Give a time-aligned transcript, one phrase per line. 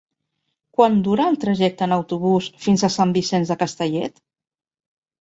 [0.79, 4.23] Quant dura el trajecte en autobús fins a Sant Vicenç de Castellet?